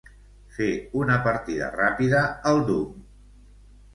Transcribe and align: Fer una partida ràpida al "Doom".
Fer 0.53 0.69
una 1.01 1.17
partida 1.27 1.67
ràpida 1.75 2.23
al 2.53 2.61
"Doom". 2.71 2.97